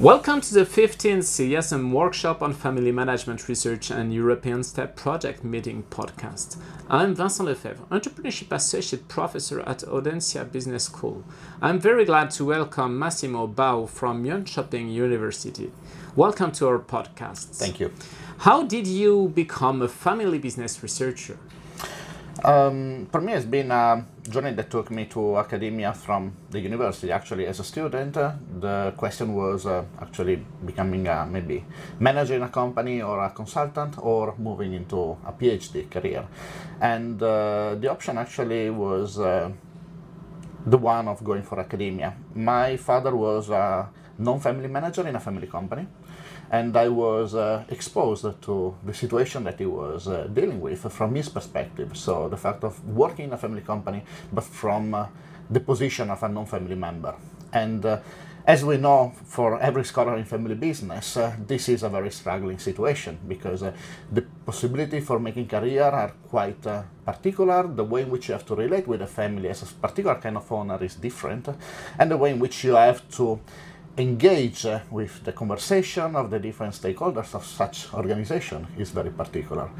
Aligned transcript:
Welcome 0.00 0.40
to 0.40 0.54
the 0.54 0.66
15th 0.66 1.22
EIASM 1.22 1.92
Workshop 1.92 2.42
on 2.42 2.52
Family 2.52 2.90
Management 2.90 3.48
Research 3.48 3.92
and 3.92 4.12
European 4.12 4.64
STEP 4.64 4.96
Project 4.96 5.44
Meeting 5.44 5.84
podcast. 5.88 6.56
I'm 6.90 7.14
Vincent 7.14 7.48
Lefebvre, 7.48 7.86
Entrepreneurship 7.92 8.50
Associate 8.50 9.06
Professor 9.06 9.60
at 9.60 9.78
Audencia 9.84 10.50
Business 10.50 10.86
School. 10.86 11.24
I'm 11.62 11.78
very 11.78 12.04
glad 12.04 12.32
to 12.32 12.44
welcome 12.44 12.98
Massimo 12.98 13.46
Bau 13.46 13.86
from 13.86 14.24
Jönköping 14.24 14.92
University. 14.92 15.70
Welcome 16.16 16.50
to 16.52 16.66
our 16.66 16.80
podcast. 16.80 17.54
Thank 17.56 17.78
you. 17.78 17.92
How 18.38 18.64
did 18.64 18.88
you 18.88 19.28
become 19.28 19.80
a 19.80 19.88
family 19.88 20.40
business 20.40 20.82
researcher? 20.82 21.38
Um, 22.42 23.06
for 23.12 23.20
me, 23.20 23.32
it's 23.32 23.44
been 23.44 23.70
a 23.70 24.04
journey 24.28 24.52
that 24.52 24.70
took 24.70 24.90
me 24.90 25.06
to 25.06 25.38
academia 25.38 25.92
from 25.92 26.32
the 26.50 26.58
university. 26.58 27.12
Actually, 27.12 27.46
as 27.46 27.60
a 27.60 27.64
student, 27.64 28.16
uh, 28.16 28.32
the 28.60 28.92
question 28.96 29.34
was 29.34 29.66
uh, 29.66 29.84
actually 30.00 30.44
becoming 30.64 31.06
a, 31.06 31.26
maybe 31.26 31.64
manager 32.00 32.34
in 32.34 32.42
a 32.42 32.48
company 32.48 33.02
or 33.02 33.24
a 33.24 33.30
consultant 33.30 33.94
or 33.98 34.34
moving 34.38 34.72
into 34.72 35.16
a 35.24 35.32
PhD 35.32 35.88
career. 35.88 36.26
And 36.80 37.22
uh, 37.22 37.76
the 37.76 37.88
option 37.88 38.18
actually 38.18 38.70
was 38.70 39.18
uh, 39.18 39.50
the 40.66 40.78
one 40.78 41.08
of 41.08 41.22
going 41.22 41.42
for 41.42 41.60
academia. 41.60 42.14
My 42.34 42.76
father 42.76 43.14
was 43.14 43.50
a 43.50 43.88
non-family 44.18 44.68
manager 44.68 45.06
in 45.06 45.16
a 45.16 45.20
family 45.20 45.46
company 45.46 45.86
and 46.50 46.76
I 46.76 46.88
was 46.88 47.34
uh, 47.34 47.64
exposed 47.68 48.26
to 48.42 48.74
the 48.84 48.94
situation 48.94 49.44
that 49.44 49.58
he 49.58 49.66
was 49.66 50.08
uh, 50.08 50.28
dealing 50.32 50.60
with 50.60 50.90
from 50.92 51.14
his 51.14 51.28
perspective. 51.28 51.96
So 51.96 52.28
the 52.28 52.36
fact 52.36 52.64
of 52.64 52.84
working 52.86 53.26
in 53.26 53.32
a 53.32 53.38
family 53.38 53.62
company, 53.62 54.04
but 54.32 54.44
from 54.44 54.94
uh, 54.94 55.06
the 55.50 55.60
position 55.60 56.10
of 56.10 56.22
a 56.22 56.28
non-family 56.28 56.76
member. 56.76 57.14
And 57.52 57.84
uh, 57.84 57.98
as 58.46 58.64
we 58.64 58.76
know, 58.76 59.12
for 59.24 59.58
every 59.58 59.84
scholar 59.84 60.16
in 60.16 60.24
family 60.24 60.54
business, 60.54 61.16
uh, 61.16 61.34
this 61.46 61.68
is 61.68 61.82
a 61.82 61.88
very 61.88 62.10
struggling 62.10 62.58
situation 62.58 63.18
because 63.26 63.62
uh, 63.62 63.72
the 64.12 64.22
possibility 64.44 65.00
for 65.00 65.18
making 65.18 65.48
career 65.48 65.84
are 65.84 66.12
quite 66.28 66.62
particular. 67.06 67.66
The 67.66 67.84
way 67.84 68.02
in 68.02 68.10
which 68.10 68.28
you 68.28 68.32
have 68.32 68.44
to 68.46 68.54
relate 68.54 68.86
with 68.86 69.00
a 69.00 69.06
family 69.06 69.48
as 69.48 69.62
a 69.62 69.66
particular 69.66 70.16
kind 70.16 70.36
of 70.36 70.50
owner 70.52 70.82
is 70.84 70.94
different, 70.96 71.48
and 71.98 72.10
the 72.10 72.18
way 72.18 72.32
in 72.32 72.38
which 72.38 72.64
you 72.64 72.74
have 72.74 73.08
to 73.12 73.40
engage 73.96 74.66
with 74.90 75.22
the 75.24 75.32
conversation 75.32 76.16
of 76.16 76.30
the 76.30 76.38
different 76.38 76.74
stakeholders 76.74 77.34
of 77.34 77.44
such 77.44 77.92
organization 77.94 78.66
is 78.76 78.90
very 78.90 79.10
particular. 79.10 79.70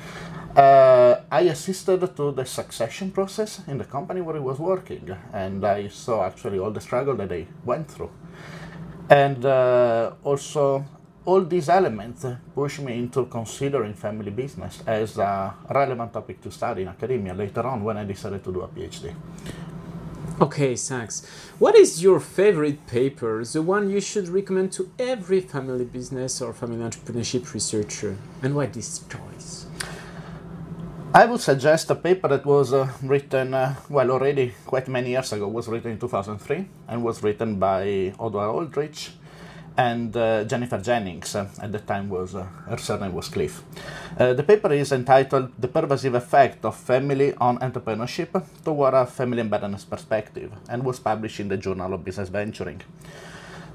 Uh, 0.56 1.16
I 1.30 1.40
assisted 1.42 2.16
to 2.16 2.32
the 2.32 2.44
succession 2.44 3.10
process 3.10 3.60
in 3.66 3.78
the 3.78 3.84
company 3.84 4.20
where 4.20 4.36
I 4.36 4.40
was 4.40 4.58
working, 4.58 5.10
and 5.32 5.64
I 5.64 5.88
saw 5.88 6.24
actually 6.24 6.58
all 6.58 6.70
the 6.70 6.80
struggle 6.80 7.16
that 7.16 7.28
they 7.28 7.48
went 7.64 7.90
through. 7.90 8.10
And 9.10 9.44
uh, 9.44 10.12
also, 10.22 10.84
all 11.24 11.40
these 11.42 11.68
elements 11.68 12.24
push 12.54 12.78
me 12.78 12.98
into 12.98 13.26
considering 13.26 13.94
family 13.94 14.30
business 14.30 14.82
as 14.86 15.18
a 15.18 15.54
relevant 15.70 16.12
topic 16.12 16.40
to 16.42 16.50
study 16.50 16.82
in 16.82 16.88
academia 16.88 17.34
later 17.34 17.66
on 17.66 17.82
when 17.82 17.96
I 17.96 18.04
decided 18.04 18.44
to 18.44 18.52
do 18.52 18.60
a 18.60 18.68
PhD. 18.68 19.12
Okay, 20.41 20.75
thanks. 20.75 21.25
What 21.58 21.77
is 21.77 22.03
your 22.03 22.19
favorite 22.19 22.86
paper, 22.86 23.44
the 23.44 23.62
one 23.62 23.89
you 23.89 24.00
should 24.00 24.28
recommend 24.28 24.72
to 24.72 24.91
every 24.98 25.41
family 25.41 25.84
business 25.84 26.42
or 26.42 26.53
family 26.53 26.78
entrepreneurship 26.78 27.53
researcher, 27.55 28.16
and 28.42 28.55
why 28.55 28.66
this 28.66 28.98
choice? 29.08 29.66
I 31.14 31.27
would 31.27 31.41
suggest 31.41 31.91
a 31.91 31.94
paper 31.94 32.27
that 32.27 32.44
was 32.44 32.72
uh, 32.72 32.91
written, 33.00 33.55
uh, 33.55 33.77
well, 33.89 34.11
already 34.11 34.53
quite 34.66 34.89
many 34.89 35.11
years 35.11 35.33
ago, 35.33 35.47
was 35.47 35.69
written 35.69 35.92
in 35.92 35.98
2003 36.00 36.69
and 36.88 37.05
was 37.05 37.22
written 37.22 37.61
by 37.61 38.12
Howard 38.19 38.34
Aldrich 38.34 39.12
and 39.77 40.17
uh, 40.17 40.44
Jennifer 40.44 40.78
Jennings, 40.78 41.34
uh, 41.34 41.48
at 41.61 41.72
the 41.72 41.80
time 41.80 42.08
was 42.08 42.34
uh, 42.34 42.44
her 42.69 42.78
surname 42.78 43.12
was 43.12 43.28
Cliff. 43.28 43.62
Uh, 44.19 44.33
the 44.33 44.42
paper 44.42 44.72
is 44.72 44.92
entitled 44.92 45.53
"The 45.58 45.69
Pervasive 45.69 46.14
Effect 46.14 46.64
of 46.64 46.77
Family 46.77 47.34
on 47.34 47.59
Entrepreneurship 47.59 48.31
Toward 48.65 48.94
a 48.94 49.06
Family 49.06 49.41
and 49.41 49.50
Business 49.50 49.84
Perspective" 49.84 50.53
and 50.69 50.84
was 50.84 51.00
published 51.00 51.41
in 51.41 51.48
the 51.48 51.56
Journal 51.56 51.94
of 51.94 52.04
Business 52.04 52.28
Venturing. 52.28 52.82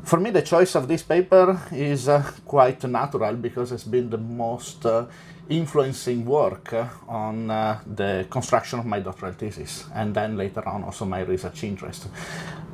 For 0.04 0.20
me, 0.20 0.32
the 0.32 0.42
choice 0.42 0.76
of 0.76 0.88
this 0.88 1.04
paper 1.04 1.60
is 1.72 2.08
uh, 2.08 2.24
quite 2.46 2.84
natural 2.86 3.36
because 3.36 3.72
it's 3.72 3.84
been 3.84 4.10
the 4.10 4.18
most 4.18 4.86
uh, 4.86 5.06
influencing 5.50 6.26
work 6.26 6.74
on 7.08 7.52
uh, 7.52 7.80
the 7.96 8.26
construction 8.30 8.80
of 8.80 8.86
my 8.86 9.00
doctoral 9.00 9.34
thesis 9.34 9.86
and 9.94 10.16
then 10.16 10.38
later 10.38 10.68
on 10.68 10.84
also 10.84 11.06
my 11.06 11.22
research 11.22 11.64
interest. 11.64 12.08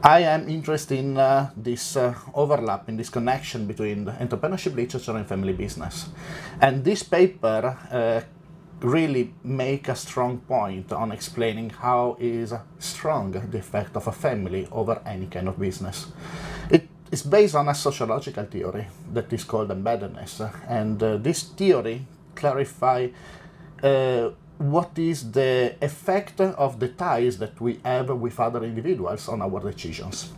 I 0.04 0.20
am 0.20 0.48
interested 0.48 1.00
in 1.00 1.18
uh, 1.18 1.50
this 1.58 1.98
uh, 1.98 2.14
overlap, 2.34 2.90
in 2.90 2.98
this 2.98 3.10
connection 3.10 3.66
between 3.66 4.06
entrepreneurship 4.06 4.76
literature 4.76 5.16
and 5.18 5.26
family 5.26 5.54
business. 5.54 6.10
And 6.62 6.84
this 6.84 7.02
paper 7.02 7.78
uh, 7.92 8.22
really 8.82 9.34
make 9.44 9.88
a 9.88 9.96
strong 9.96 10.40
point 10.40 10.92
on 10.92 11.12
explaining 11.12 11.70
how 11.70 12.18
is 12.20 12.54
strong 12.78 13.32
the 13.32 13.58
effect 13.58 13.96
of 13.96 14.08
a 14.08 14.12
family 14.12 14.68
over 14.72 15.02
any 15.06 15.28
kind 15.28 15.48
of 15.48 15.58
business. 15.58 16.08
It 17.16 17.20
is 17.20 17.28
based 17.28 17.56
on 17.56 17.70
a 17.70 17.74
sociological 17.74 18.44
theory 18.44 18.88
that 19.14 19.32
is 19.32 19.46
called 19.46 19.70
embeddedness, 19.70 20.52
and 20.68 21.02
uh, 21.02 21.16
this 21.16 21.44
theory 21.44 22.06
clarifies 22.36 23.10
uh, 23.82 24.32
what 24.58 25.00
is 25.00 25.32
the 25.32 25.76
effect 25.80 26.42
of 26.42 26.78
the 26.78 26.90
ties 26.90 27.38
that 27.38 27.62
we 27.62 27.80
have 27.86 28.10
with 28.10 28.38
other 28.38 28.66
individuals 28.66 29.30
on 29.30 29.42
our 29.42 29.62
decisions. 29.62 30.34